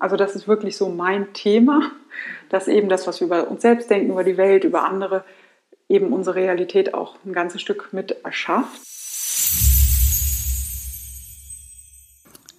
[0.00, 1.92] Also das ist wirklich so mein Thema,
[2.48, 5.24] dass eben das, was wir über uns selbst denken, über die Welt, über andere,
[5.88, 8.80] eben unsere Realität auch ein ganzes Stück mit erschafft.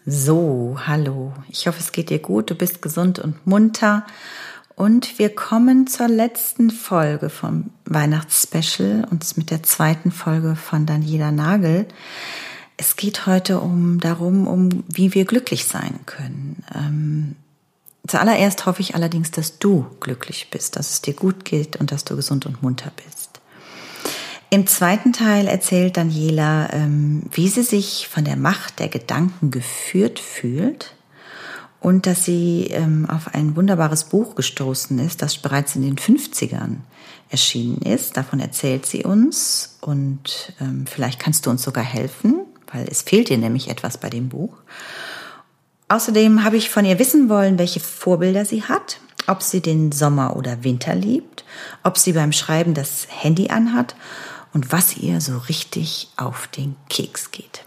[0.05, 1.33] So, hallo.
[1.49, 2.51] Ich hoffe, es geht dir gut.
[2.51, 4.05] Du bist gesund und munter.
[4.76, 11.32] Und wir kommen zur letzten Folge vom Weihnachtsspecial und mit der zweiten Folge von Daniela
[11.32, 11.88] Nagel.
[12.82, 16.63] Es geht heute um darum, um wie wir glücklich sein können.
[16.73, 17.36] Ähm,
[18.07, 22.05] zuallererst hoffe ich allerdings, dass du glücklich bist, dass es dir gut geht und dass
[22.05, 23.40] du gesund und munter bist.
[24.49, 30.18] Im zweiten Teil erzählt Daniela, ähm, wie sie sich von der Macht der Gedanken geführt
[30.18, 30.95] fühlt
[31.82, 36.77] und dass sie ähm, auf ein wunderbares Buch gestoßen ist, das bereits in den 50ern
[37.29, 38.18] erschienen ist.
[38.18, 43.30] Davon erzählt sie uns und ähm, vielleicht kannst du uns sogar helfen weil es fehlt
[43.30, 44.53] ihr nämlich etwas bei dem Buch.
[45.89, 50.38] Außerdem habe ich von ihr wissen wollen, welche Vorbilder sie hat, ob sie den Sommer
[50.38, 51.43] oder Winter liebt,
[51.84, 53.96] ob sie beim Schreiben das Handy anhat
[54.54, 57.65] und was ihr so richtig auf den Keks geht.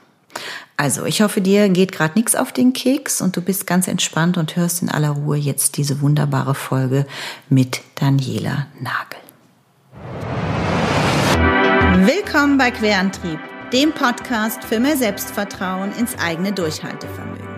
[0.76, 4.36] Also, ich hoffe, dir geht gerade nichts auf den Keks und du bist ganz entspannt
[4.36, 7.06] und hörst in aller Ruhe jetzt diese wunderbare Folge
[7.48, 9.20] mit Daniela Nagel.
[12.06, 13.38] Willkommen bei Querantrieb
[13.74, 17.48] dem Podcast für mehr Selbstvertrauen ins eigene Durchhaltevermögen.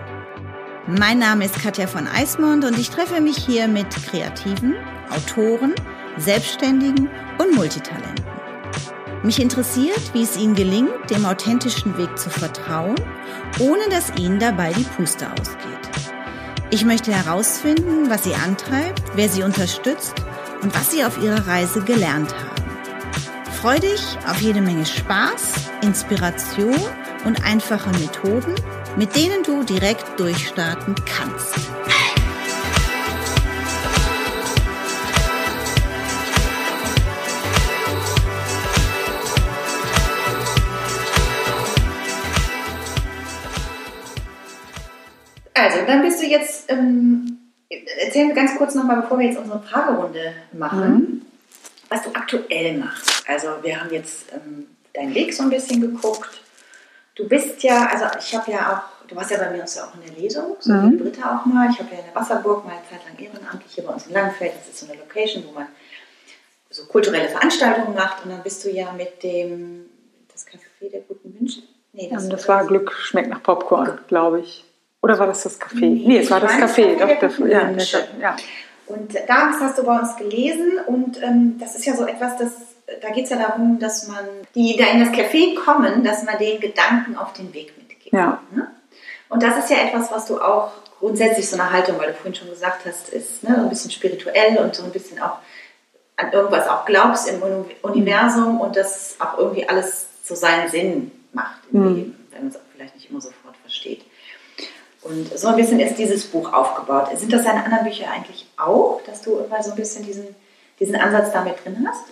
[0.87, 4.73] Mein Name ist Katja von Eismond und ich treffe mich hier mit Kreativen,
[5.11, 5.75] Autoren,
[6.17, 7.07] Selbstständigen
[7.37, 8.25] und Multitalenten.
[9.21, 12.95] Mich interessiert, wie es ihnen gelingt, dem authentischen Weg zu vertrauen,
[13.59, 16.09] ohne dass ihnen dabei die Puste ausgeht.
[16.71, 20.15] Ich möchte herausfinden, was sie antreibt, wer sie unterstützt
[20.63, 22.56] und was sie auf ihrer Reise gelernt haben.
[23.67, 26.79] Freu dich auf jede Menge Spaß, Inspiration
[27.25, 28.55] und einfache Methoden,
[28.95, 31.53] mit denen du direkt durchstarten kannst.
[45.53, 47.37] Also, dann bist du jetzt, ähm,
[47.99, 51.21] erzähl mir ganz kurz nochmal, bevor wir jetzt unsere Fragerunde machen, mhm.
[51.89, 53.23] Was du aktuell machst.
[53.27, 56.41] Also wir haben jetzt ähm, deinen Weg so ein bisschen geguckt.
[57.15, 59.93] Du bist ja, also ich habe ja auch, du warst ja bei mir ja auch
[59.95, 60.93] in der Lesung, so mhm.
[60.93, 61.69] wie Britta auch mal.
[61.71, 64.13] Ich habe ja in der Wasserburg mal eine Zeit lang ehrenamtlich hier bei uns im
[64.13, 64.53] Landfeld.
[64.59, 65.67] Das ist so eine Location, wo man
[66.69, 68.23] so kulturelle Veranstaltungen macht.
[68.23, 69.85] Und dann bist du ja mit dem,
[70.31, 71.61] das Café der guten Wünsche.
[71.93, 74.63] Nee, das, ja, das war Glück schmeckt nach Popcorn, glaube ich.
[75.01, 75.79] Oder war das das Café?
[75.79, 76.97] Nee, nee es war das Café.
[76.99, 77.71] Doch, das, ja,
[78.19, 78.35] ja.
[78.87, 82.51] Und damals hast du bei uns gelesen und ähm, das ist ja so etwas, das
[83.01, 84.25] da geht es ja darum, dass man,
[84.55, 88.13] die da in das Café kommen, dass man den Gedanken auf den Weg mitgibt.
[88.13, 88.41] Ja.
[88.51, 88.67] Ne?
[89.29, 92.35] Und das ist ja etwas, was du auch grundsätzlich so eine Haltung, weil du vorhin
[92.35, 95.37] schon gesagt hast, ist ne, ein bisschen spirituell und so ein bisschen auch
[96.15, 97.41] an irgendwas auch glaubst im
[97.83, 101.95] Universum und das auch irgendwie alles so seinen Sinn macht im mhm.
[101.95, 104.03] Leben, wenn man es vielleicht nicht immer sofort versteht.
[105.03, 107.09] Und so ein bisschen ist dieses Buch aufgebaut.
[107.15, 110.35] Sind das deine anderen Bücher eigentlich auch, dass du immer so ein bisschen diesen,
[110.79, 112.05] diesen Ansatz damit drin hast?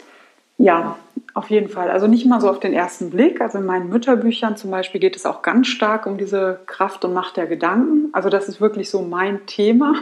[0.57, 0.97] Ja,
[1.33, 1.91] auf jeden Fall.
[1.91, 3.41] Also nicht mal so auf den ersten Blick.
[3.41, 7.13] Also in meinen Mütterbüchern zum Beispiel geht es auch ganz stark um diese Kraft und
[7.13, 8.09] Macht der Gedanken.
[8.13, 9.95] Also das ist wirklich so mein Thema,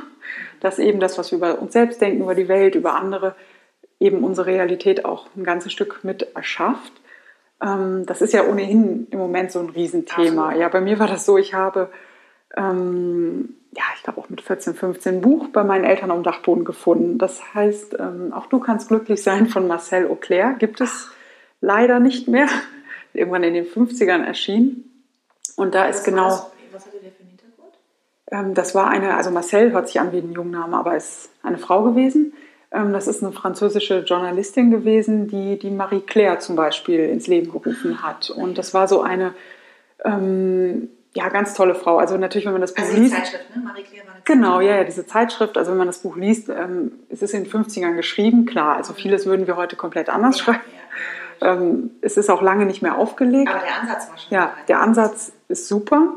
[0.60, 3.36] dass eben das, was wir über uns selbst denken, über die Welt, über andere,
[4.00, 6.94] eben unsere Realität auch ein ganzes Stück mit erschafft.
[7.62, 10.54] Ähm, das ist ja ohnehin im Moment so ein Riesenthema.
[10.54, 11.90] Ja, bei mir war das so, ich habe
[12.56, 17.18] ähm, ja, ich glaube auch mit 14, 15 Buch bei meinen Eltern am Dachboden gefunden.
[17.18, 20.56] Das heißt, ähm, auch du kannst glücklich sein von Marcel Auclair.
[20.60, 21.10] Gibt es
[21.62, 22.48] leider nicht mehr.
[23.14, 24.90] Irgendwann in den 50ern erschienen.
[25.56, 26.30] Und da was ist genau.
[26.30, 27.74] Das, was hatte der für einen Hintergrund?
[28.32, 31.58] Ähm, das war eine, also Marcel hört sich an wie ein Jungname, aber ist eine
[31.58, 32.34] Frau gewesen.
[32.72, 37.52] Ähm, das ist eine französische Journalistin gewesen, die die Marie Claire zum Beispiel ins Leben
[37.52, 38.30] gerufen hat.
[38.30, 39.34] Und das war so eine
[40.04, 41.98] ähm, ja, ganz tolle Frau.
[41.98, 43.16] Also natürlich, wenn man das Buch also liest.
[43.16, 43.62] Zeitschrift, ne?
[43.64, 45.58] Marie Claire war eine Genau, ja, ja, diese Zeitschrift.
[45.58, 48.78] Also wenn man das Buch liest, ähm, es ist in den 50ern geschrieben, klar.
[48.78, 50.62] Also vieles würden wir heute komplett anders ja, schreiben.
[51.42, 53.50] Ja, ähm, es ist auch lange nicht mehr aufgelegt.
[53.50, 56.16] Aber der Ansatz war schon Ja, der Ansatz ist super.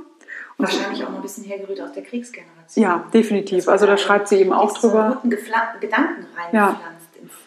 [0.58, 2.82] Und Wahrscheinlich auch noch ein bisschen hergerührt aus der Kriegsgeneration.
[2.82, 3.68] Ja, definitiv.
[3.68, 5.20] Also da schreibt sie eben auch drüber.
[5.22, 5.30] So guten
[5.80, 6.80] Gedanken reingepflanzt.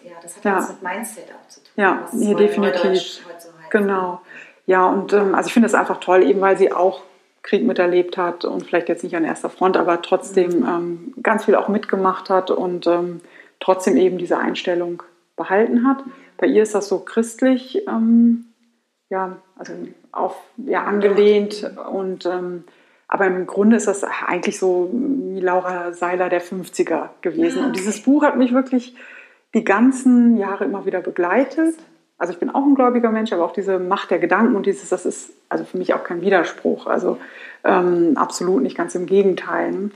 [0.04, 0.12] Ja.
[0.22, 1.72] das hat ja was mit Mindset auch zu tun.
[1.78, 3.25] Ja, nee, definitiv.
[3.72, 4.22] Genau.
[4.68, 7.02] Ja, und ähm, also ich finde es einfach toll, eben weil sie auch
[7.50, 11.56] Krieg miterlebt hat und vielleicht jetzt nicht an erster Front, aber trotzdem ähm, ganz viel
[11.56, 13.22] auch mitgemacht hat und ähm,
[13.60, 15.01] trotzdem eben diese Einstellung
[15.36, 16.04] behalten hat.
[16.38, 18.46] Bei ihr ist das so christlich, ähm,
[19.10, 19.74] ja, also
[20.12, 22.66] auf, ja, angelehnt und ähm,
[23.07, 27.57] Aber im Grunde ist das eigentlich so wie Laura Seiler der 50er gewesen.
[27.57, 27.66] Okay.
[27.66, 28.95] Und dieses Buch hat mich wirklich
[29.56, 31.75] die ganzen Jahre immer wieder begleitet.
[32.19, 34.89] Also ich bin auch ein gläubiger Mensch, aber auch diese Macht der Gedanken und dieses,
[34.89, 36.86] das ist also für mich auch kein Widerspruch.
[36.86, 37.18] Also
[37.63, 39.92] ähm, absolut nicht, ganz im Gegenteil.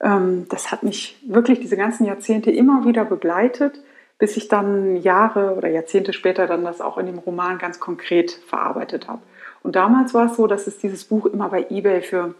[0.00, 3.80] Ähm, das hat mich wirklich diese ganzen Jahrzehnte immer wieder begleitet,
[4.18, 8.32] bis ich dann Jahre oder Jahrzehnte später dann das auch in dem Roman ganz konkret
[8.32, 9.22] verarbeitet habe.
[9.62, 12.34] Und damals war es so, dass es dieses Buch immer bei eBay für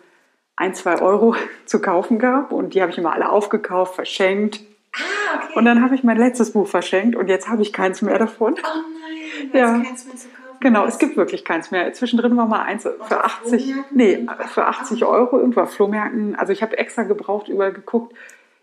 [0.56, 1.36] ein, zwei Euro
[1.66, 4.60] zu kaufen gab und die habe ich immer alle aufgekauft, verschenkt.
[4.94, 5.58] Ah, okay.
[5.58, 8.54] Und dann habe ich mein letztes Buch verschenkt und jetzt habe ich keins mehr davon.
[8.54, 9.17] Oh nein,
[9.52, 9.78] ja.
[9.78, 10.58] keins mehr zu kaufen.
[10.60, 11.92] Genau, es gibt wirklich keins mehr.
[11.92, 16.34] Zwischendrin war mal eins für 80, nee, für 80 Euro irgendwo auf Flohmärkten.
[16.34, 18.14] Also ich habe extra gebraucht, überall geguckt.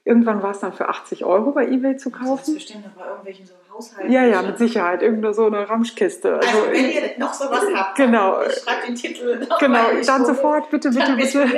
[0.03, 2.37] Irgendwann war es dann für 80 Euro bei eBay zu kaufen.
[2.37, 4.11] Das ist bestimmt noch bei irgendwelchen so Haushalten.
[4.11, 5.01] Ja, ja, mit Sicherheit.
[5.01, 6.35] Irgendeine so eine Ramschkiste.
[6.35, 8.35] Also, also wenn ihr noch sowas habt, genau.
[8.43, 11.49] schreibt den Titel noch Genau, dann sofort, bitte, bitte, bitte.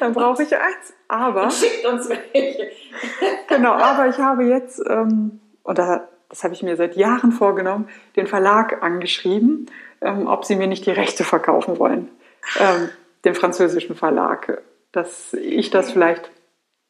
[0.00, 0.94] Dann brauche ich eins.
[1.08, 1.44] Aber.
[1.44, 2.70] Und schickt uns welche.
[3.48, 7.90] genau, aber ich habe jetzt, ähm, und da, das habe ich mir seit Jahren vorgenommen,
[8.16, 9.66] den Verlag angeschrieben,
[10.00, 12.08] ähm, ob sie mir nicht die Rechte verkaufen wollen.
[12.58, 12.88] Ähm,
[13.26, 14.62] den französischen Verlag.
[14.92, 16.30] Dass ich das vielleicht,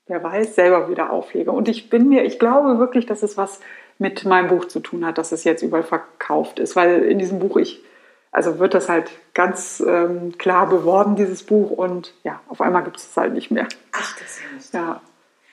[0.07, 1.51] wer weiß, selber wieder auflege.
[1.51, 3.59] Und ich bin mir, ich glaube wirklich, dass es was
[3.99, 7.41] mit meinem Buch zu tun hat, dass es jetzt überall verkauft ist, weil in diesem
[7.41, 7.83] Buch ich,
[8.31, 12.99] also wird das halt ganz ähm, klar beworben, dieses Buch, und ja, auf einmal gibt
[12.99, 13.67] es es halt nicht mehr.
[13.91, 15.01] Ach, das ist ja.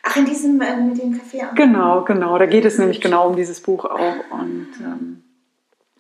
[0.10, 1.54] Ach, in diesem, äh, mit dem Café.
[1.56, 5.24] Genau, genau, da geht es nämlich genau um dieses Buch auch und ähm,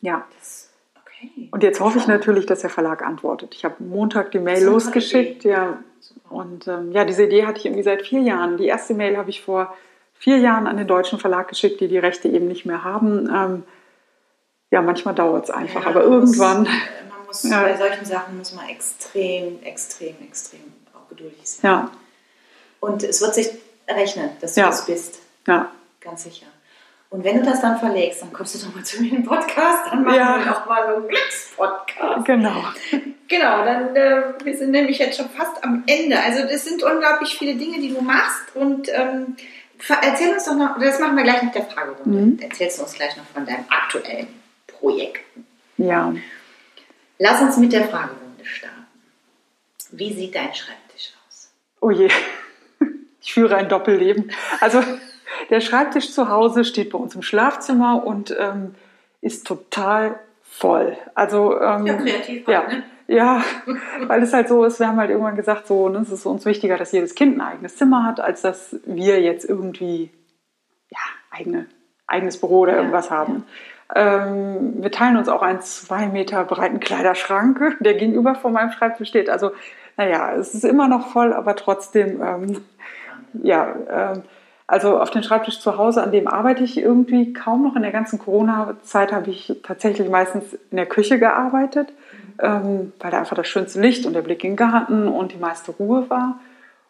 [0.01, 0.25] ja.
[0.37, 0.69] Das,
[1.05, 1.49] okay.
[1.51, 3.53] Und jetzt hoffe ich natürlich, dass der Verlag antwortet.
[3.53, 5.83] Ich habe Montag die Mail losgeschickt, ja.
[6.29, 8.57] Und ähm, ja, diese Idee hatte ich irgendwie seit vier Jahren.
[8.57, 9.75] Die erste Mail habe ich vor
[10.13, 13.29] vier Jahren an den deutschen Verlag geschickt, die die Rechte eben nicht mehr haben.
[13.33, 13.63] Ähm,
[14.71, 16.59] ja, manchmal dauert es einfach, ja, aber irgendwann.
[16.59, 17.61] Muss, man muss, ja.
[17.61, 20.61] Bei solchen Sachen muss man extrem, extrem, extrem
[20.93, 21.71] auch geduldig sein.
[21.71, 21.91] Ja.
[22.79, 23.49] Und es wird sich
[23.89, 24.67] rechnen, dass du ja.
[24.67, 25.19] das bist.
[25.47, 25.71] Ja.
[26.01, 26.45] Ganz sicher.
[27.09, 29.25] Und wenn du das dann verlegst, dann kommst du doch mal zu mir in den
[29.25, 30.45] Podcast, dann machen ja.
[30.45, 32.25] wir auch mal so einen Glückspodcast.
[32.25, 32.63] Genau.
[33.27, 36.19] Genau, dann äh, wir sind nämlich jetzt schon fast am Ende.
[36.19, 39.35] Also das sind unglaublich viele Dinge, die du machst und ähm,
[40.01, 42.19] Erzähl uns doch noch, das machen wir gleich mit der Fragerunde.
[42.19, 42.39] Mhm.
[42.39, 44.27] Erzählst du uns gleich noch von deinem aktuellen
[44.67, 45.23] Projekt.
[45.77, 46.13] Ja.
[47.17, 48.75] Lass uns mit der Fragerunde starten.
[49.91, 51.49] Wie sieht dein Schreibtisch aus?
[51.81, 52.09] Oh je,
[53.29, 54.31] ich führe ein Doppelleben.
[54.59, 54.81] Also
[55.51, 58.73] der Schreibtisch zu Hause steht bei uns im Schlafzimmer und ähm,
[59.21, 60.97] ist total voll.
[61.13, 62.47] Also ähm, ja, kreativ.
[62.47, 62.83] Ja, ne?
[63.07, 63.43] Ja,
[64.07, 66.45] weil es halt so ist, wir haben halt irgendwann gesagt, so, ne, es ist uns
[66.45, 70.09] wichtiger, dass jedes Kind ein eigenes Zimmer hat, als dass wir jetzt irgendwie
[70.89, 70.97] ja,
[71.29, 71.67] eigene,
[72.07, 73.45] eigenes Büro oder irgendwas ja, haben.
[73.95, 74.25] Ja.
[74.25, 79.09] Ähm, wir teilen uns auch einen zwei Meter breiten Kleiderschrank, der gegenüber von meinem Schreibtisch
[79.09, 79.29] steht.
[79.29, 79.51] Also,
[79.97, 82.61] naja, es ist immer noch voll, aber trotzdem, ähm,
[83.33, 84.23] ja, ähm,
[84.67, 87.75] also auf dem Schreibtisch zu Hause, an dem arbeite ich irgendwie kaum noch.
[87.75, 91.91] In der ganzen Corona-Zeit habe ich tatsächlich meistens in der Küche gearbeitet
[92.41, 95.37] ähm, weil da einfach das schönste Licht und der Blick in den Garten und die
[95.37, 96.39] meiste Ruhe war.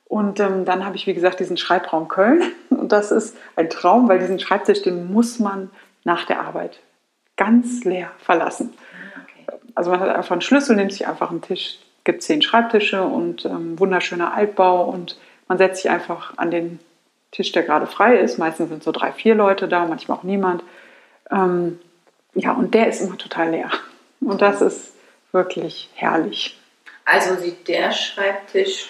[0.06, 2.41] Und ähm, dann habe ich, wie gesagt, diesen Schreibraum Köln.
[2.69, 5.69] Und das ist ein Traum, weil diesen Schreibtisch, den muss man
[6.03, 6.80] nach der Arbeit
[7.38, 8.74] ganz leer verlassen.
[9.24, 9.59] Okay.
[9.75, 13.45] Also man hat einfach einen Schlüssel, nimmt sich einfach einen Tisch, gibt zehn Schreibtische und
[13.45, 15.19] ähm, wunderschöner Altbau und
[15.50, 16.80] man setzt sich einfach an den
[17.31, 18.38] Tisch, der gerade frei ist.
[18.38, 20.63] Meistens sind so drei, vier Leute da, manchmal auch niemand.
[21.29, 21.79] Ähm,
[22.36, 23.70] ja, und der ist immer total leer.
[24.22, 24.94] Und das ist
[25.32, 26.60] wirklich herrlich.
[27.06, 28.89] Also sieht der Schreibtisch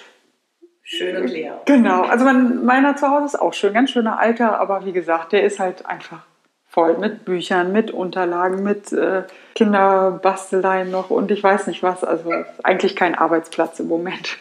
[0.84, 1.62] schön und leer aus.
[1.66, 5.32] Genau, also mein, meiner zu Hause ist auch schön, ganz schöner Alter, aber wie gesagt,
[5.32, 6.24] der ist halt einfach
[6.68, 9.24] voll mit Büchern, mit Unterlagen, mit äh,
[9.56, 12.04] Kinderbasteleien noch und ich weiß nicht was.
[12.04, 12.32] Also
[12.64, 14.38] eigentlich kein Arbeitsplatz im Moment.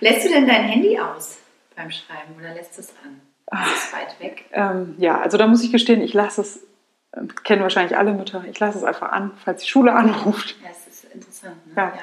[0.00, 1.38] Lässt du denn dein Handy aus
[1.76, 3.20] beim Schreiben oder lässt es an?
[3.52, 4.44] Ist es weit weg?
[4.52, 6.60] Ähm, ja, also da muss ich gestehen, ich lasse es
[7.44, 8.44] kennen wahrscheinlich alle Mütter.
[8.48, 10.56] Ich lasse es einfach an, falls die Schule anruft.
[10.62, 11.66] Ja, es ist interessant.
[11.66, 11.72] Ne?
[11.76, 11.84] Ja.
[11.96, 12.02] ja.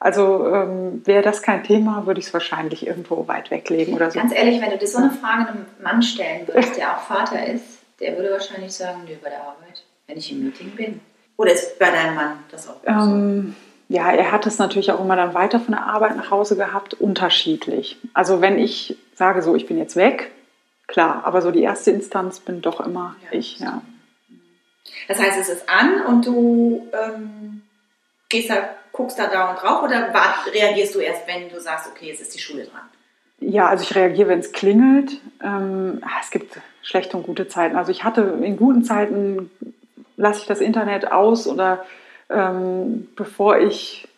[0.00, 4.18] Also ähm, wäre das kein Thema, würde ich es wahrscheinlich irgendwo weit weglegen oder so.
[4.18, 7.46] Ganz ehrlich, wenn du dir so eine Frage einem Mann stellen würdest, der auch Vater
[7.46, 11.00] ist, der würde wahrscheinlich sagen, nö, bei der Arbeit, wenn ich im Meeting bin.
[11.36, 13.73] Oder ist bei deinem Mann das auch ähm, so?
[13.94, 16.94] Ja, er hat es natürlich auch immer dann weiter von der Arbeit nach Hause gehabt,
[16.94, 17.96] unterschiedlich.
[18.12, 20.32] Also wenn ich sage so, ich bin jetzt weg,
[20.88, 23.82] klar, aber so die erste Instanz bin doch immer ja, ich, ja.
[25.06, 27.62] Das heißt, es ist an und du ähm,
[28.28, 30.12] gehst da, guckst da dauernd drauf oder
[30.52, 32.82] reagierst du erst, wenn du sagst, okay, jetzt ist die Schule dran?
[33.38, 35.20] Ja, also ich reagiere, wenn es klingelt.
[35.40, 37.76] Ähm, ah, es gibt schlechte und gute Zeiten.
[37.76, 39.52] Also ich hatte in guten Zeiten,
[40.16, 41.84] lasse ich das Internet aus oder
[42.30, 44.08] ähm, bevor ich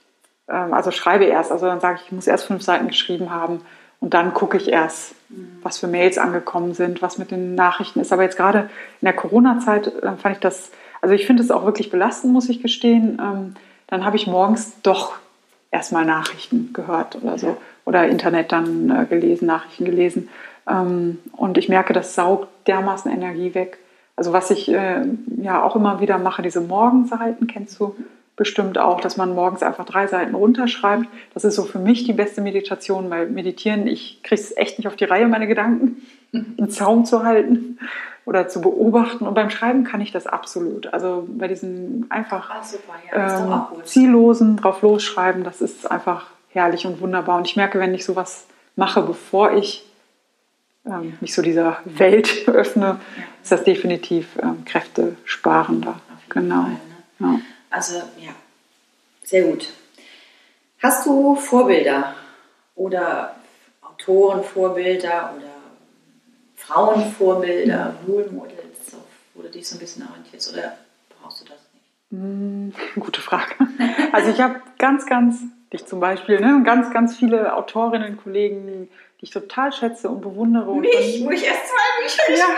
[0.49, 1.53] ähm, also schreibe erst.
[1.53, 3.63] Also dann sage ich, ich muss erst fünf Seiten geschrieben haben
[4.01, 5.59] und dann gucke ich erst, mhm.
[5.63, 8.13] was für Mails angekommen sind, was mit den Nachrichten ist.
[8.13, 8.71] Aber jetzt gerade
[9.01, 10.71] in der Corona-Zeit äh, fand ich das,
[11.01, 13.21] also ich finde es auch wirklich belastend, muss ich gestehen.
[13.21, 13.55] Ähm,
[13.87, 15.15] dann habe ich morgens doch
[15.71, 20.29] erstmal Nachrichten gehört oder so oder Internet dann äh, gelesen, Nachrichten gelesen.
[20.69, 23.79] Ähm, und ich merke, das saugt dermaßen Energie weg.
[24.17, 25.05] Also was ich äh,
[25.43, 27.95] ja auch immer wieder mache, diese Morgenseiten, kennst du
[28.37, 31.07] bestimmt auch, dass man morgens einfach drei Seiten runterschreibt.
[31.33, 34.87] Das ist so für mich die beste Meditation, weil meditieren, ich kriege es echt nicht
[34.87, 37.79] auf die Reihe, meine Gedanken im Zaum zu halten
[38.27, 39.27] oder zu beobachten.
[39.27, 40.93] Und beim Schreiben kann ich das absolut.
[40.93, 46.87] Also bei diesen einfach ah, super, ja, ähm, ziellosen drauf losschreiben, das ist einfach herrlich
[46.87, 47.39] und wunderbar.
[47.39, 48.47] Und ich merke, wenn ich sowas
[48.77, 49.87] mache, bevor ich
[50.85, 53.23] ähm, mich so dieser Welt öffne, ja.
[53.47, 56.01] Ist das definitiv ähm, kräftesparender.
[56.31, 56.63] Genau.
[56.63, 56.77] Fall,
[57.21, 57.29] ne?
[57.29, 57.41] ja.
[57.71, 58.33] Also ja,
[59.23, 59.69] sehr gut.
[60.83, 62.17] Hast du Vorbilder
[62.75, 63.37] oder
[63.83, 65.55] Autorenvorbilder oder
[66.57, 68.97] Frauenvorbilder, Role Models,
[69.35, 70.77] wo du dich so ein bisschen orientierst oder
[71.21, 71.85] brauchst du das nicht?
[72.11, 73.55] Hm, gute Frage.
[74.11, 78.89] Also ich habe ganz, ganz, dich zum Beispiel, ne, ganz, ganz viele Autorinnen, Kollegen,
[79.21, 80.75] die ich total schätze und bewundere.
[80.75, 82.57] Mich, und wo ich erst zwei Bücher ja.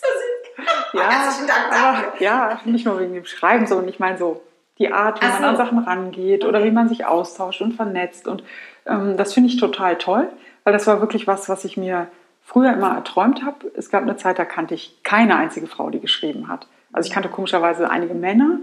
[0.00, 4.42] So ja, Herzlichen Dank aber, ja, nicht nur wegen dem Schreiben, sondern ich meine so
[4.78, 6.48] die Art, wie Ach man an Sachen rangeht okay.
[6.48, 8.28] oder wie man sich austauscht und vernetzt.
[8.28, 8.44] Und
[8.86, 10.28] ähm, das finde ich total toll,
[10.64, 12.08] weil das war wirklich was, was ich mir
[12.42, 13.70] früher immer erträumt habe.
[13.74, 16.66] Es gab eine Zeit, da kannte ich keine einzige Frau, die geschrieben hat.
[16.92, 18.60] Also ich kannte komischerweise einige Männer,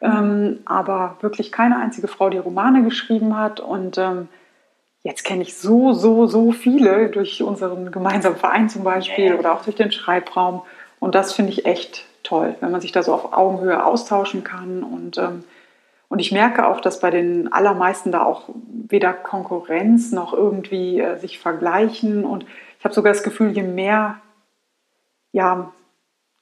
[0.00, 3.60] ähm, aber wirklich keine einzige Frau, die Romane geschrieben hat.
[3.60, 4.28] Und ähm,
[5.04, 9.62] jetzt kenne ich so, so, so viele durch unseren gemeinsamen Verein zum Beispiel oder auch
[9.62, 10.62] durch den Schreibraum.
[10.98, 14.82] Und das finde ich echt toll, wenn man sich da so auf Augenhöhe austauschen kann.
[14.82, 15.44] Und, ähm,
[16.08, 21.18] und ich merke auch, dass bei den allermeisten da auch weder Konkurrenz noch irgendwie äh,
[21.18, 22.24] sich vergleichen.
[22.24, 22.46] Und
[22.78, 24.16] ich habe sogar das Gefühl, je mehr
[25.32, 25.72] ja,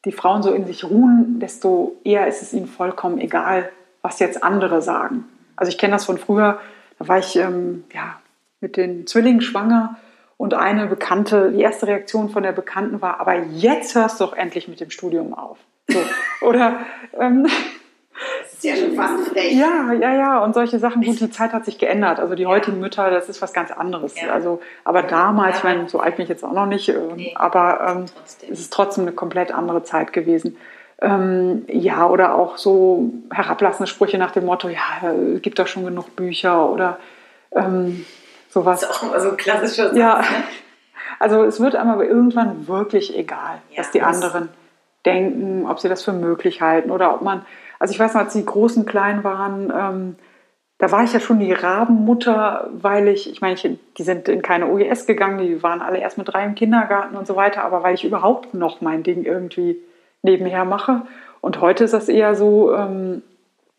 [0.04, 3.71] die Frauen so in sich ruhen, desto eher ist es ihnen vollkommen egal,
[4.02, 5.25] was jetzt andere sagen.
[5.57, 6.61] Also ich kenne das von früher,
[6.99, 8.21] da war ich ähm, ja,
[8.62, 9.97] mit den Zwillingen schwanger
[10.37, 14.33] und eine Bekannte, die erste Reaktion von der Bekannten war, aber jetzt hörst du doch
[14.33, 15.59] endlich mit dem Studium auf.
[15.88, 15.99] So.
[16.47, 16.81] Oder
[17.19, 17.47] ähm,
[18.45, 19.54] ist ja schon fast frech.
[19.54, 20.45] Ja, ja, ja.
[20.45, 22.21] Und solche Sachen, gut, die Zeit hat sich geändert.
[22.21, 24.21] Also die heutigen Mütter, das ist was ganz anderes.
[24.21, 24.31] Ja.
[24.31, 27.33] Also, aber damals, ich meine, so alt bin ich jetzt auch noch nicht, äh, nee,
[27.35, 28.04] aber ähm,
[28.50, 30.57] es ist trotzdem eine komplett andere Zeit gewesen.
[31.00, 35.85] Ähm, ja, oder auch so herablassende Sprüche nach dem Motto, ja, es gibt doch schon
[35.85, 36.99] genug Bücher oder
[37.50, 38.04] ähm,
[38.52, 38.80] sowas.
[38.80, 40.25] Das ist auch immer so ein klassischer Satz, Ja, ne?
[41.18, 44.49] also es wird einem aber irgendwann wirklich egal, ja, was die anderen
[45.04, 47.44] denken, ob sie das für möglich halten oder ob man
[47.82, 50.16] also ich weiß noch, als die Großen klein waren, ähm,
[50.78, 53.68] da war ich ja schon die Rabenmutter, weil ich, ich meine, ich,
[53.99, 57.26] die sind in keine OES gegangen, die waren alle erst mit drei im Kindergarten und
[57.26, 59.78] so weiter, aber weil ich überhaupt noch mein Ding irgendwie
[60.23, 61.02] nebenher mache.
[61.40, 63.25] Und heute ist das eher so, ähm,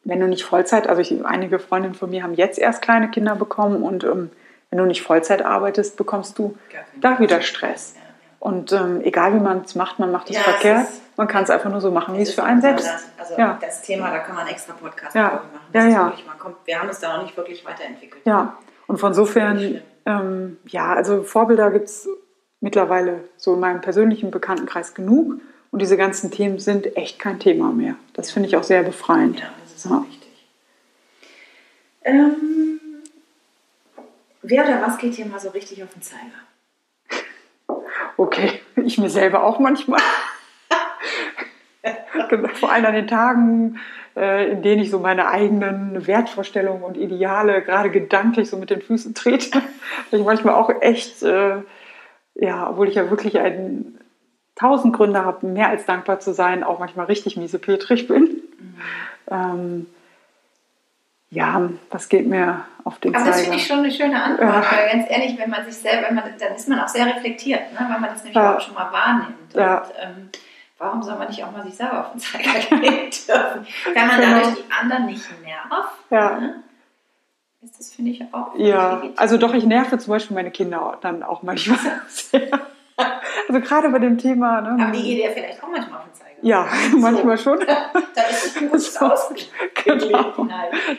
[0.04, 3.36] wenn du nicht Vollzeit, also ich, einige Freundinnen von mir haben jetzt erst kleine Kinder
[3.38, 4.32] bekommen und ähm,
[4.74, 6.58] wenn du nicht Vollzeit arbeitest, bekommst du
[7.00, 7.94] da wieder Stress.
[8.40, 10.88] Und ähm, egal wie man es macht, man macht es ja, verkehrt.
[11.16, 12.88] Man kann es einfach nur so machen, wie es für einen selbst.
[12.88, 13.60] Das, also ja.
[13.62, 15.26] das Thema, da kann man extra Podcast ja.
[15.26, 15.50] machen.
[15.72, 16.06] Das ja, ja.
[16.08, 18.24] Wirklich, kommt, wir haben es da noch nicht wirklich weiterentwickelt.
[18.26, 22.10] Ja, und von sofern, ähm, ja, also Vorbilder gibt es
[22.60, 25.36] mittlerweile so in meinem persönlichen Bekanntenkreis genug.
[25.70, 27.94] Und diese ganzen Themen sind echt kein Thema mehr.
[28.14, 29.40] Das finde ich auch sehr befreiend.
[29.40, 30.48] Ja, das ist auch wichtig.
[32.06, 32.80] Ähm,
[34.44, 36.22] wer oder was geht hier mal so richtig auf den Zeiger?
[38.18, 40.02] Okay, ich mir selber auch manchmal.
[42.54, 43.80] Vor allem an den Tagen,
[44.16, 48.82] äh, in denen ich so meine eigenen Wertvorstellungen und Ideale gerade gedanklich so mit den
[48.82, 49.62] Füßen trete.
[50.12, 51.58] ich manchmal auch echt, äh,
[52.36, 54.00] ja, obwohl ich ja wirklich einen
[54.56, 58.22] tausend Gründe habe, mehr als dankbar zu sein, auch manchmal richtig miesepetrig bin.
[58.22, 58.76] Mhm.
[59.30, 59.86] Ähm,
[61.34, 63.36] ja, das geht mir auf den Aber Zeiger.
[63.36, 64.66] das finde ich schon eine schöne Antwort, ja.
[64.72, 67.72] weil ganz ehrlich, wenn man sich selber, wenn man, dann ist man auch sehr reflektiert,
[67.74, 67.80] ne?
[67.90, 68.56] weil man das nämlich ja.
[68.56, 69.54] auch schon mal wahrnimmt.
[69.54, 69.80] Ja.
[69.80, 70.30] Und, ähm,
[70.78, 73.68] warum soll man nicht auch mal sich selber auf den Zeiger gehen dürfen?
[73.94, 74.40] Wenn man genau.
[74.40, 76.40] dadurch die anderen nicht nervt, ja.
[76.40, 76.64] ne?
[77.64, 81.24] ist das, finde ich, auch Ja, also doch, ich nerve zum Beispiel meine Kinder dann
[81.24, 82.50] auch manchmal sehr.
[83.48, 84.62] Also gerade bei dem Thema.
[84.62, 84.84] Ne?
[84.84, 86.13] Aber die geht ja vielleicht auch manchmal auf den.
[86.44, 86.98] Ja, so.
[86.98, 87.60] manchmal schon.
[88.16, 89.10] da ist ein gutes so,
[89.84, 90.48] genau.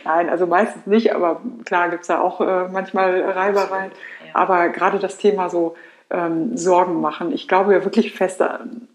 [0.03, 3.91] Nein, also meistens nicht, aber klar gibt es da auch äh, manchmal Reibereien.
[4.25, 4.31] Ja.
[4.33, 5.75] Aber gerade das Thema so
[6.09, 7.31] ähm, Sorgen machen.
[7.31, 8.87] Ich glaube ja wirklich fest an,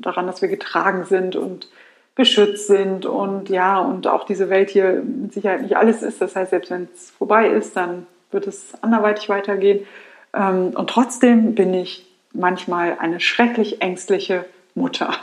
[0.00, 1.68] daran, dass wir getragen sind und
[2.14, 6.20] beschützt sind und ja, und auch diese Welt hier mit Sicherheit nicht alles ist.
[6.20, 9.86] Das heißt, selbst wenn es vorbei ist, dann wird es anderweitig weitergehen.
[10.32, 15.14] Ähm, und trotzdem bin ich manchmal eine schrecklich ängstliche Mutter.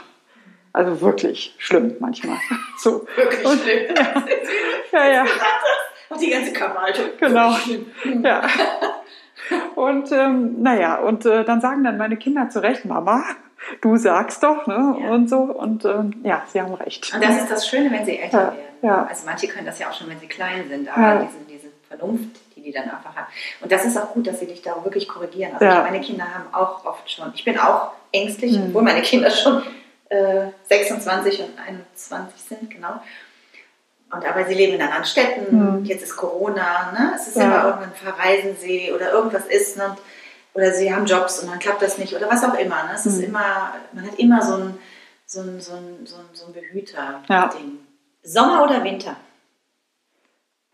[0.72, 2.38] Also wirklich schlimm manchmal.
[2.78, 3.06] So.
[3.14, 3.94] Wirklich und, schlimm.
[4.92, 5.12] Ja, ja.
[5.12, 5.24] ja.
[6.08, 7.06] Und die ganze Körperhaltung.
[7.18, 7.54] Genau.
[8.22, 8.42] Ja.
[9.74, 13.24] Und ähm, naja, und äh, dann sagen dann meine Kinder zu Recht, Mama,
[13.80, 14.96] du sagst doch, ne?
[15.00, 15.10] Ja.
[15.10, 15.38] Und so.
[15.38, 17.12] Und ähm, ja, sie haben recht.
[17.14, 18.44] Und das ist das Schöne, wenn sie älter ja.
[18.46, 18.72] werden.
[18.82, 19.06] Ja.
[19.08, 22.36] Also manche können das ja auch schon, wenn sie klein sind, aber diese, diese Vernunft,
[22.56, 23.26] die die dann einfach haben.
[23.60, 25.52] Und das ist auch gut, dass sie dich da wirklich korrigieren.
[25.58, 28.66] Also meine Kinder haben auch oft schon, ich bin auch ängstlich, mhm.
[28.68, 29.62] obwohl meine Kinder schon
[30.12, 33.00] äh, 26 und 21 sind, genau.
[34.10, 35.84] Und aber sie leben in anderen Städten, mhm.
[35.86, 37.12] jetzt ist Corona, ne?
[37.16, 37.44] es ist ja.
[37.44, 39.96] immer irgendwann verreisen sie oder irgendwas ist ne?
[40.52, 42.84] oder sie haben Jobs und dann klappt das nicht oder was auch immer.
[42.84, 42.90] Ne?
[42.94, 43.12] Es mhm.
[43.12, 44.78] ist immer, man hat immer so ein,
[45.24, 47.28] so ein, so ein, so ein, so ein Behüter-Ding.
[47.28, 47.50] Ja.
[48.22, 49.16] Sommer oder Winter?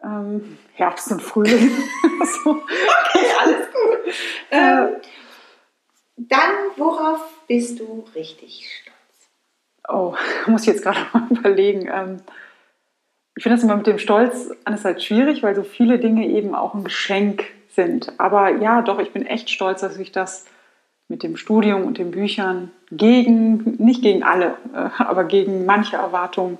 [0.03, 1.71] Ähm, Herbst und Frühling.
[2.43, 2.51] so.
[2.51, 4.15] Okay, alles gut.
[4.51, 4.89] Ähm,
[6.17, 8.88] dann, worauf bist du richtig stolz?
[9.89, 10.15] Oh,
[10.47, 11.89] muss ich jetzt gerade mal überlegen.
[11.93, 12.17] Ähm,
[13.37, 16.75] ich finde das immer mit dem Stolz einerseits schwierig, weil so viele Dinge eben auch
[16.75, 18.13] ein Geschenk sind.
[18.19, 20.47] Aber ja, doch, ich bin echt stolz, dass ich das
[21.09, 26.59] mit dem Studium und den Büchern gegen, nicht gegen alle, äh, aber gegen manche Erwartungen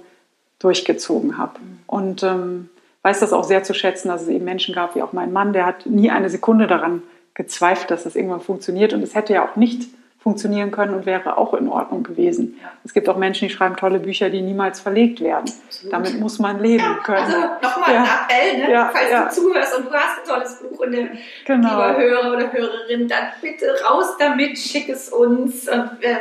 [0.59, 1.59] durchgezogen habe.
[1.87, 2.69] Und ähm,
[3.03, 5.53] weiß das auch sehr zu schätzen, dass es eben Menschen gab, wie auch mein Mann,
[5.53, 7.03] der hat nie eine Sekunde daran
[7.35, 8.93] gezweifelt, dass das irgendwann funktioniert.
[8.93, 12.59] Und es hätte ja auch nicht funktionieren können und wäre auch in Ordnung gewesen.
[12.61, 12.71] Ja.
[12.85, 15.51] Es gibt auch Menschen, die schreiben tolle Bücher, die niemals verlegt werden.
[15.67, 15.93] Absolut.
[15.93, 17.25] Damit muss man leben ja, können.
[17.25, 18.03] Also nochmal ja.
[18.03, 18.73] ein Appell, ne?
[18.73, 21.09] ja, falls du zuhörst und du hast ein tolles Buch und der
[21.45, 21.69] genau.
[21.69, 25.69] lieber Hörer oder Hörerin, dann bitte raus damit, schick es uns.
[25.69, 26.17] Und, äh,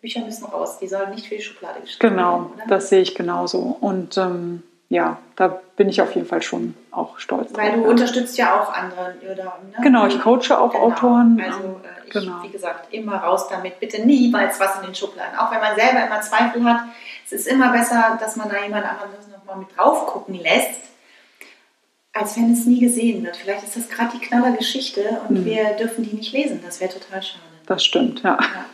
[0.00, 2.52] Bücher müssen raus, die sollen nicht für die Schublade geschrieben genau, werden.
[2.54, 3.76] Genau, das sehe ich genauso.
[3.80, 7.76] Und ähm, ja, da bin ich auf jeden Fall schon auch stolz Weil drauf.
[7.76, 9.14] Weil du unterstützt ja auch andere.
[9.22, 9.82] Oder, ne?
[9.82, 10.84] Genau, ich coache auch genau.
[10.84, 11.42] Autoren.
[11.42, 12.42] Also äh, ich, genau.
[12.42, 13.80] wie gesagt, immer raus damit.
[13.80, 15.38] Bitte niemals was in den Schubladen.
[15.38, 16.82] Auch wenn man selber immer Zweifel hat.
[17.24, 20.80] Es ist immer besser, dass man da jemand anderes nochmal mit drauf gucken lässt,
[22.12, 23.38] als wenn es nie gesehen wird.
[23.38, 25.44] Vielleicht ist das gerade die knaller Geschichte und mhm.
[25.46, 26.60] wir dürfen die nicht lesen.
[26.62, 27.40] Das wäre total schade.
[27.64, 28.36] Das stimmt, ja.
[28.38, 28.64] ja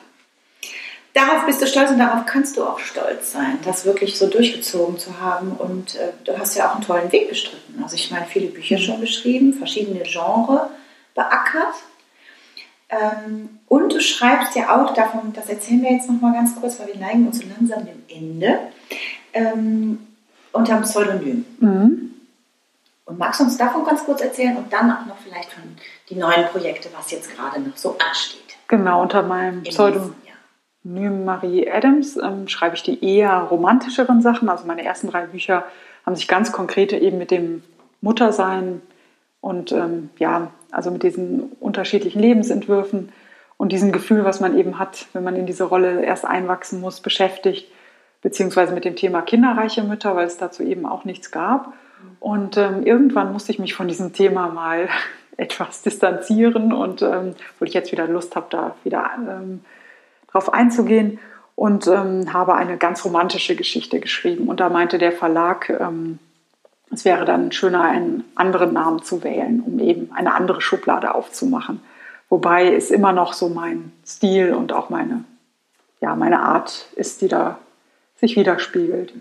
[1.18, 4.98] darauf bist du stolz und darauf kannst du auch stolz sein, das wirklich so durchgezogen
[4.98, 5.52] zu haben.
[5.52, 7.82] Und äh, du hast ja auch einen tollen Weg bestritten.
[7.82, 8.82] Also ich meine, viele Bücher mhm.
[8.82, 10.62] schon geschrieben, verschiedene Genres
[11.14, 11.74] beackert.
[12.90, 16.88] Ähm, und du schreibst ja auch davon, das erzählen wir jetzt nochmal ganz kurz, weil
[16.88, 18.58] wir neigen uns so langsam dem Ende,
[19.34, 20.06] ähm,
[20.52, 21.44] unter einem Pseudonym.
[21.58, 22.14] Mhm.
[23.04, 25.62] Und magst du uns davon ganz kurz erzählen und dann auch noch vielleicht von
[26.10, 28.56] den neuen Projekten, was jetzt gerade noch so ansteht?
[28.68, 30.14] Genau, unter meinem Pseudonym.
[30.84, 34.48] Marie Adams ähm, schreibe ich die eher romantischeren Sachen.
[34.48, 35.64] Also meine ersten drei Bücher
[36.06, 37.62] haben sich ganz konkret eben mit dem
[38.00, 38.80] Muttersein
[39.40, 43.12] und ähm, ja, also mit diesen unterschiedlichen Lebensentwürfen
[43.56, 47.00] und diesem Gefühl, was man eben hat, wenn man in diese Rolle erst einwachsen muss,
[47.00, 47.70] beschäftigt,
[48.22, 51.74] beziehungsweise mit dem Thema kinderreiche Mütter, weil es dazu eben auch nichts gab.
[52.20, 54.88] Und ähm, irgendwann musste ich mich von diesem Thema mal
[55.36, 59.60] etwas distanzieren und ähm, wo ich jetzt wieder Lust habe, da wieder ähm,
[60.30, 61.18] drauf einzugehen
[61.54, 64.48] und ähm, habe eine ganz romantische Geschichte geschrieben.
[64.48, 66.18] Und da meinte der Verlag, ähm,
[66.90, 71.80] es wäre dann schöner, einen anderen Namen zu wählen, um eben eine andere Schublade aufzumachen.
[72.28, 75.24] Wobei es immer noch so mein Stil und auch meine,
[76.00, 77.58] ja, meine Art ist, die da
[78.16, 79.12] sich widerspiegelt.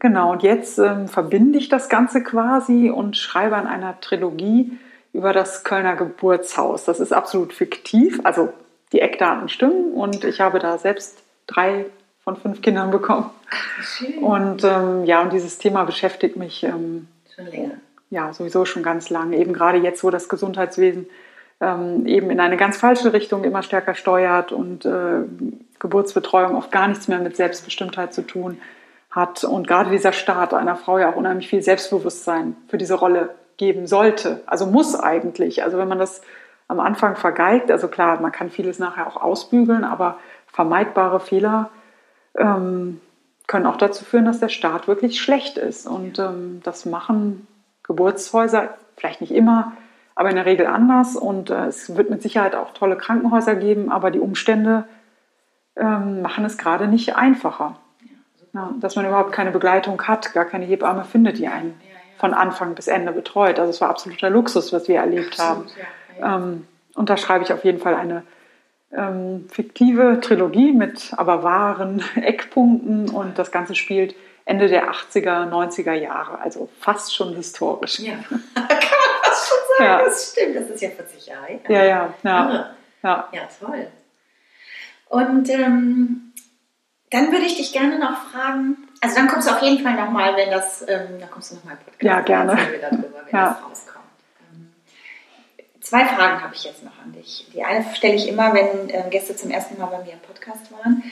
[0.00, 4.78] Genau, und jetzt ähm, verbinde ich das Ganze quasi und schreibe an einer Trilogie
[5.12, 6.84] über das Kölner Geburtshaus.
[6.84, 8.52] Das ist absolut fiktiv, also
[8.92, 11.86] die Eckdaten stimmen und ich habe da selbst drei
[12.24, 13.30] von fünf Kindern bekommen.
[13.80, 14.18] Schön.
[14.18, 17.72] Und ähm, ja, und dieses Thema beschäftigt mich ähm, schon länger.
[18.10, 19.36] Ja, sowieso schon ganz lange.
[19.36, 21.06] Eben gerade jetzt, wo das Gesundheitswesen
[21.60, 25.24] ähm, eben in eine ganz falsche Richtung immer stärker steuert und äh,
[25.78, 28.58] Geburtsbetreuung oft gar nichts mehr mit Selbstbestimmtheit zu tun
[29.10, 29.44] hat.
[29.44, 33.86] Und gerade dieser Start einer Frau ja auch unheimlich viel Selbstbewusstsein für diese Rolle geben
[33.86, 34.42] sollte.
[34.46, 35.64] Also muss eigentlich.
[35.64, 36.20] Also wenn man das
[36.68, 37.70] am Anfang vergeigt.
[37.70, 41.70] Also klar, man kann vieles nachher auch ausbügeln, aber vermeidbare Fehler
[42.36, 43.00] ähm,
[43.46, 45.86] können auch dazu führen, dass der Start wirklich schlecht ist.
[45.86, 47.46] Und ähm, das machen
[47.82, 49.72] Geburtshäuser vielleicht nicht immer,
[50.14, 51.16] aber in der Regel anders.
[51.16, 54.84] Und äh, es wird mit Sicherheit auch tolle Krankenhäuser geben, aber die Umstände
[55.76, 57.76] ähm, machen es gerade nicht einfacher.
[58.54, 61.78] Ja, dass man überhaupt keine Begleitung hat, gar keine Hebamme findet, die einen
[62.16, 63.58] von Anfang bis Ende betreut.
[63.58, 65.66] Also es war absoluter Luxus, was wir erlebt Absolut, haben.
[65.78, 65.84] Ja.
[66.22, 68.22] Ähm, und da schreibe ich auf jeden Fall eine
[68.92, 75.92] ähm, fiktive Trilogie mit aber wahren Eckpunkten und das Ganze spielt Ende der 80er, 90er
[75.92, 77.98] Jahre, also fast schon historisch.
[77.98, 80.04] Ja, kann man fast schon sagen, ja.
[80.04, 81.60] das stimmt, das ist ja 40 Jahre.
[81.68, 82.74] Ja, ja, ja.
[83.02, 83.86] Ja, ja toll.
[85.10, 86.32] Und ähm,
[87.10, 90.36] dann würde ich dich gerne noch fragen, also dann kommst du auf jeden Fall nochmal,
[90.36, 92.02] wenn das, ähm, dann kommst du nochmal Podcast.
[92.02, 92.56] Ja, gerne.
[92.70, 93.48] Wir darüber, wenn ja.
[93.50, 93.97] das rauskommt.
[95.92, 97.46] Ähm, zwei Fragen habe ich jetzt noch an dich.
[97.52, 100.70] Die eine stelle ich immer, wenn äh, Gäste zum ersten Mal bei mir im Podcast
[100.72, 101.02] waren.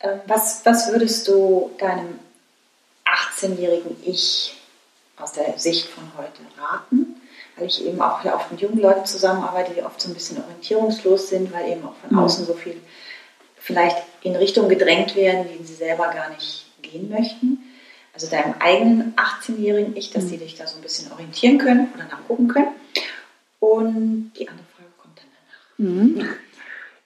[0.00, 2.18] Ähm, was, was würdest du deinem
[3.04, 4.56] 18-jährigen Ich
[5.16, 7.20] aus der Sicht von heute raten?
[7.56, 11.28] Weil ich eben auch oft mit jungen Leuten zusammenarbeite, die oft so ein bisschen orientierungslos
[11.28, 12.18] sind, weil eben auch von mhm.
[12.20, 12.80] außen so viel
[13.56, 17.58] vielleicht in Richtung gedrängt werden, die sie selber gar nicht gehen möchten.
[18.14, 20.30] Also deinem eigenen 18-jährigen Ich, dass mhm.
[20.30, 22.68] die dich da so ein bisschen orientieren können oder nachgucken können.
[23.60, 25.26] Und die andere Frage kommt dann
[26.18, 26.24] danach.
[26.24, 26.28] Mhm.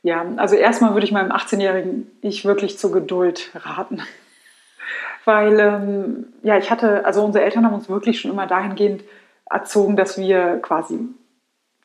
[0.07, 4.03] Ja, also erstmal würde ich meinem 18-jährigen Ich wirklich zur Geduld raten.
[5.25, 9.03] Weil, ähm, ja, ich hatte, also unsere Eltern haben uns wirklich schon immer dahingehend
[9.49, 11.09] erzogen, dass wir quasi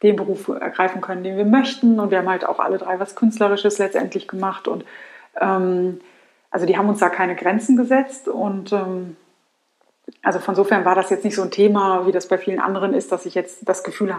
[0.03, 1.97] den Beruf ergreifen können, den wir möchten.
[1.97, 4.67] Und wir haben halt auch alle drei was Künstlerisches letztendlich gemacht.
[4.67, 4.83] Und
[5.39, 6.01] ähm,
[6.51, 8.27] also die haben uns da keine Grenzen gesetzt.
[8.27, 9.15] Und ähm,
[10.21, 12.93] also von insofern war das jetzt nicht so ein Thema, wie das bei vielen anderen
[12.93, 14.13] ist, dass ich jetzt das Gefühl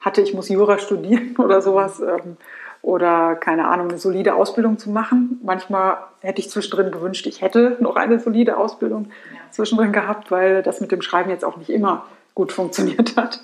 [0.00, 2.00] hatte, ich muss Jura studieren oder sowas.
[2.00, 2.36] Ähm,
[2.80, 5.40] oder keine Ahnung, eine solide Ausbildung zu machen.
[5.42, 9.10] Manchmal hätte ich zwischendrin gewünscht, ich hätte noch eine solide Ausbildung
[9.50, 13.42] zwischendrin gehabt, weil das mit dem Schreiben jetzt auch nicht immer gut funktioniert hat.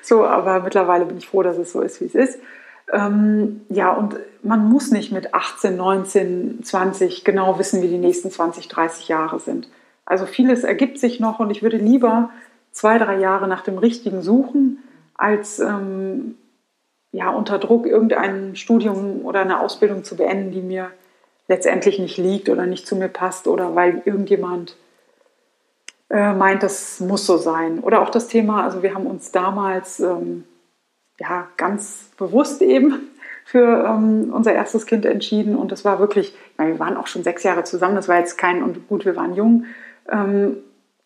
[0.00, 2.38] So, aber mittlerweile bin ich froh, dass es so ist, wie es ist.
[2.92, 8.30] Ähm, ja, und man muss nicht mit 18, 19, 20 genau wissen, wie die nächsten
[8.30, 9.68] 20, 30 Jahre sind.
[10.04, 12.30] Also vieles ergibt sich noch und ich würde lieber
[12.70, 14.78] zwei, drei Jahre nach dem Richtigen suchen,
[15.16, 16.36] als ähm,
[17.12, 20.90] ja, unter Druck irgendein Studium oder eine Ausbildung zu beenden, die mir
[21.48, 24.76] letztendlich nicht liegt oder nicht zu mir passt oder weil irgendjemand
[26.10, 27.80] äh, meint, das muss so sein.
[27.80, 30.44] Oder auch das Thema, also wir haben uns damals ähm,
[31.18, 33.10] ja, ganz bewusst eben
[33.44, 37.22] für ähm, unser erstes Kind entschieden und das war wirklich, meine, wir waren auch schon
[37.22, 39.64] sechs Jahre zusammen, das war jetzt kein, und gut, wir waren jung
[40.10, 40.58] ähm,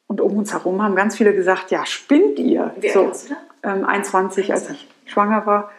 [0.07, 2.75] und um uns herum haben ganz viele gesagt, ja, spinnt ihr?
[2.81, 3.31] Wie so, alt
[3.63, 5.71] ähm, 21, als ich schwanger war.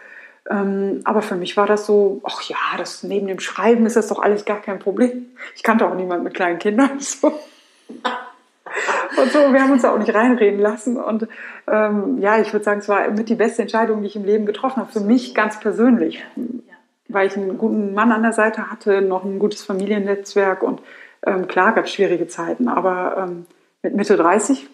[0.49, 4.07] Ähm, aber für mich war das so, ach ja, das neben dem Schreiben ist das
[4.07, 5.27] doch alles gar kein Problem.
[5.55, 6.99] Ich kannte auch niemanden mit kleinen Kindern.
[9.13, 9.21] So.
[9.21, 10.95] und so, wir haben uns da auch nicht reinreden lassen.
[10.95, 11.27] Und
[11.67, 14.45] ähm, ja, ich würde sagen, es war mit die beste Entscheidung, die ich im Leben
[14.45, 16.23] getroffen habe, für mich ganz persönlich.
[17.09, 20.81] Weil ich einen guten Mann an der Seite hatte, noch ein gutes Familiennetzwerk und
[21.25, 23.45] ähm, klar gab es schwierige Zeiten, aber ähm,
[23.83, 24.67] mit Mitte 30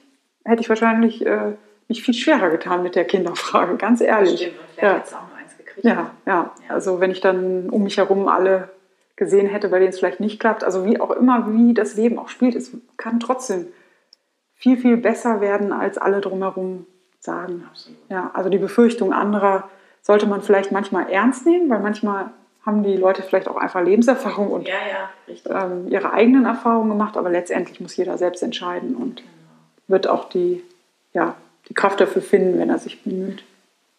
[0.45, 1.53] hätte ich wahrscheinlich äh,
[1.87, 4.41] mich viel schwerer getan mit der Kinderfrage, ganz ehrlich.
[4.41, 4.97] Stimmt, und ja.
[4.97, 5.85] jetzt auch eins gekriegt.
[5.85, 6.73] Ja, ja, ja.
[6.73, 8.69] Also wenn ich dann um mich herum alle
[9.15, 12.19] gesehen hätte, bei denen es vielleicht nicht klappt, also wie auch immer, wie das Leben
[12.19, 13.67] auch spielt, es kann trotzdem
[14.55, 16.85] viel, viel besser werden, als alle drumherum
[17.19, 17.65] sagen.
[17.69, 17.97] Absolut.
[18.09, 19.69] Ja, also die Befürchtung anderer
[20.01, 22.31] sollte man vielleicht manchmal ernst nehmen, weil manchmal
[22.65, 24.75] haben die Leute vielleicht auch einfach Lebenserfahrung und ja,
[25.27, 29.29] ja, ähm, ihre eigenen Erfahrungen gemacht, aber letztendlich muss jeder selbst entscheiden und genau.
[29.87, 30.63] wird auch die,
[31.13, 31.35] ja,
[31.69, 33.43] die Kraft dafür finden, wenn er sich bemüht.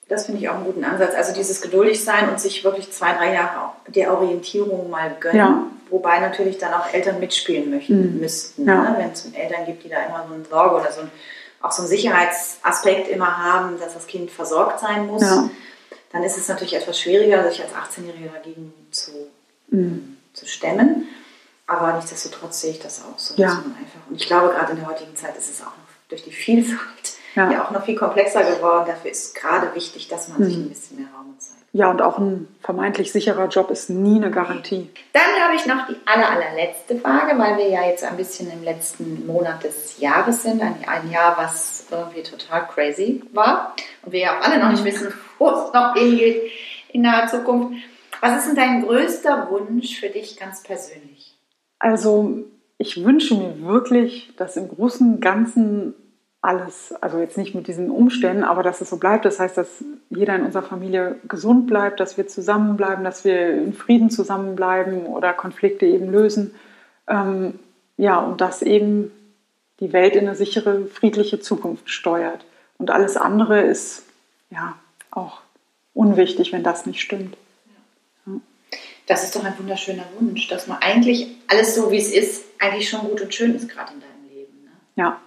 [0.08, 1.14] Das finde ich auch einen guten Ansatz.
[1.14, 5.36] Also dieses geduldig sein und sich wirklich zwei, drei Jahre der Orientierung mal gönnen.
[5.36, 5.62] Ja.
[5.90, 8.20] Wobei natürlich dann auch Eltern mitspielen möchten, mhm.
[8.20, 8.66] müssten.
[8.66, 8.90] Ja.
[8.90, 8.96] Ne?
[8.98, 11.10] Wenn es Eltern gibt, die da immer so eine Sorge oder so ein,
[11.60, 15.50] auch so einen Sicherheitsaspekt immer haben, dass das Kind versorgt sein muss, ja.
[16.12, 19.12] dann ist es natürlich etwas schwieriger, sich als 18-Jähriger dagegen zu,
[19.68, 20.16] mhm.
[20.32, 21.08] zu stemmen.
[21.66, 23.34] Aber nichtsdestotrotz sehe ich das auch so.
[23.36, 23.50] Ja.
[23.50, 26.32] Einfach, und ich glaube, gerade in der heutigen Zeit ist es auch noch durch die
[26.32, 27.50] Vielfalt ja.
[27.50, 27.64] ja.
[27.64, 28.84] auch noch viel komplexer geworden.
[28.86, 30.44] Dafür ist gerade wichtig, dass man mhm.
[30.44, 33.90] sich ein bisschen mehr Raum und Zeit ja, und auch ein vermeintlich sicherer Job ist
[33.90, 34.88] nie eine Garantie.
[35.12, 38.64] Dann habe ich noch die aller, allerletzte Frage, weil wir ja jetzt ein bisschen im
[38.64, 40.62] letzten Monat des Jahres sind.
[40.62, 43.76] Ein, ein Jahr, was irgendwie total crazy war.
[44.02, 46.50] Und wir ja auch alle noch nicht wissen, wo es noch hingeht
[46.92, 47.76] in naher Zukunft.
[48.20, 51.36] Was ist denn dein größter Wunsch für dich ganz persönlich?
[51.78, 52.44] Also,
[52.78, 55.94] ich wünsche mir wirklich, dass im Großen und Ganzen
[56.40, 59.24] alles, also jetzt nicht mit diesen Umständen, aber dass es so bleibt.
[59.24, 63.72] Das heißt, dass jeder in unserer Familie gesund bleibt, dass wir zusammenbleiben, dass wir in
[63.72, 66.54] Frieden zusammenbleiben oder Konflikte eben lösen.
[67.08, 67.58] Ähm,
[67.96, 69.10] ja, und dass eben
[69.80, 72.44] die Welt in eine sichere, friedliche Zukunft steuert.
[72.78, 74.04] Und alles andere ist
[74.50, 74.76] ja
[75.10, 75.40] auch
[75.94, 77.36] unwichtig, wenn das nicht stimmt.
[79.06, 82.88] Das ist doch ein wunderschöner Wunsch, dass man eigentlich alles so, wie es ist, eigentlich
[82.88, 84.64] schon gut und schön ist, gerade in deinem Leben.
[84.64, 84.70] Ne?
[84.96, 85.20] Ja.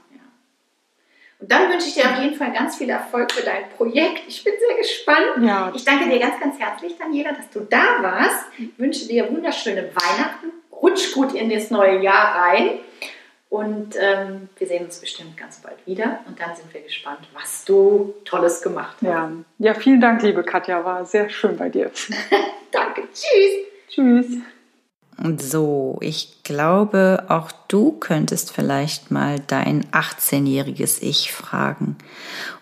[1.42, 4.22] Und dann wünsche ich dir auf jeden Fall ganz viel Erfolg für dein Projekt.
[4.28, 5.44] Ich bin sehr gespannt.
[5.44, 5.72] Ja.
[5.76, 8.46] Ich danke dir ganz, ganz herzlich, Daniela, dass du da warst.
[8.60, 10.52] Ich wünsche dir wunderschöne Weihnachten.
[10.72, 12.80] Rutsch gut in das neue Jahr rein.
[13.50, 16.20] Und ähm, wir sehen uns bestimmt ganz bald wieder.
[16.28, 19.08] Und dann sind wir gespannt, was du Tolles gemacht hast.
[19.08, 20.86] Ja, ja vielen Dank, liebe Katja.
[20.86, 21.92] War sehr schön bei dir.
[22.72, 23.02] Danke.
[23.12, 23.66] Tschüss.
[23.90, 24.42] Tschüss.
[25.38, 31.96] So, ich glaube, auch du könntest vielleicht mal dein 18-jähriges Ich fragen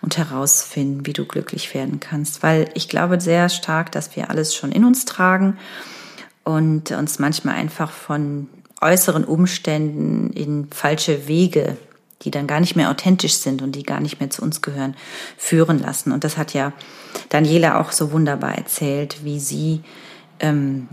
[0.02, 2.42] und herausfinden, wie du glücklich werden kannst.
[2.42, 5.56] Weil ich glaube sehr stark, dass wir alles schon in uns tragen
[6.44, 8.48] und uns manchmal einfach von
[8.82, 11.78] äußeren Umständen in falsche Wege,
[12.22, 14.96] die dann gar nicht mehr authentisch sind und die gar nicht mehr zu uns gehören,
[15.38, 16.12] führen lassen.
[16.12, 16.74] Und das hat ja
[17.30, 19.80] Daniela auch so wunderbar erzählt, wie sie
[20.40, 20.88] ähm,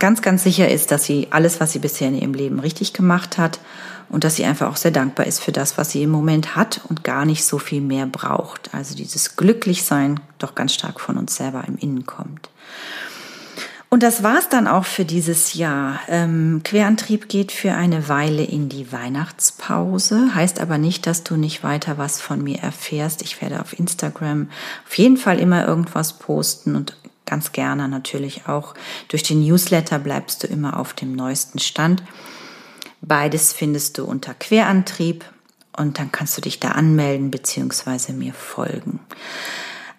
[0.00, 3.38] ganz, ganz sicher ist, dass sie alles, was sie bisher in ihrem Leben richtig gemacht
[3.38, 3.60] hat
[4.08, 6.80] und dass sie einfach auch sehr dankbar ist für das, was sie im Moment hat
[6.88, 8.74] und gar nicht so viel mehr braucht.
[8.74, 12.50] Also dieses Glücklichsein doch ganz stark von uns selber im Innen kommt.
[13.92, 15.98] Und das war's dann auch für dieses Jahr.
[16.08, 21.64] Ähm, Querantrieb geht für eine Weile in die Weihnachtspause, heißt aber nicht, dass du nicht
[21.64, 23.20] weiter was von mir erfährst.
[23.22, 24.48] Ich werde auf Instagram
[24.86, 26.94] auf jeden Fall immer irgendwas posten und
[27.30, 28.74] ganz gerne natürlich auch
[29.08, 32.02] durch den Newsletter bleibst du immer auf dem neuesten Stand.
[33.00, 35.24] Beides findest du unter Querantrieb
[35.76, 38.12] und dann kannst du dich da anmelden bzw.
[38.12, 39.00] mir folgen.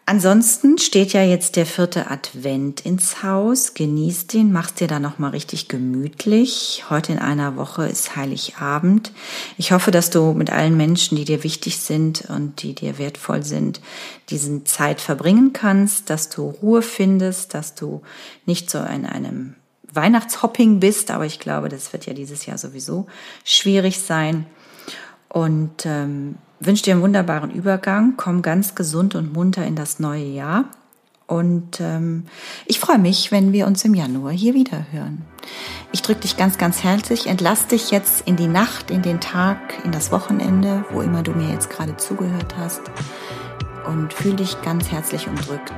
[0.05, 3.75] Ansonsten steht ja jetzt der vierte Advent ins Haus.
[3.75, 6.85] Genieß den, mach's dir da nochmal richtig gemütlich.
[6.89, 9.11] Heute in einer Woche ist Heiligabend.
[9.57, 13.43] Ich hoffe, dass du mit allen Menschen, die dir wichtig sind und die dir wertvoll
[13.43, 13.79] sind,
[14.29, 18.01] diesen Zeit verbringen kannst, dass du Ruhe findest, dass du
[18.45, 19.55] nicht so in einem
[19.93, 23.07] Weihnachtshopping bist, aber ich glaube, das wird ja dieses Jahr sowieso
[23.43, 24.45] schwierig sein.
[25.31, 28.15] Und ähm, wünsche dir einen wunderbaren Übergang.
[28.17, 30.65] Komm ganz gesund und munter in das neue Jahr.
[31.25, 32.25] Und ähm,
[32.65, 35.21] ich freue mich, wenn wir uns im Januar hier wieder hören.
[35.93, 39.57] Ich drücke dich ganz, ganz herzlich, entlass dich jetzt in die Nacht, in den Tag,
[39.85, 42.81] in das Wochenende, wo immer du mir jetzt gerade zugehört hast.
[43.87, 45.71] Und fühle dich ganz herzlich umdrückt.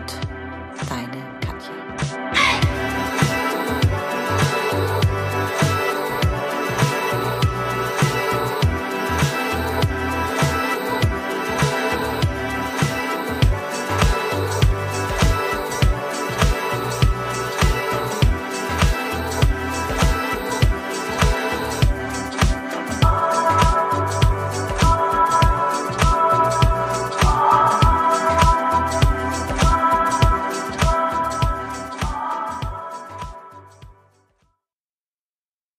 [0.89, 1.22] Deine